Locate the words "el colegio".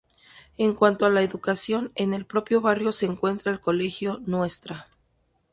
3.51-4.19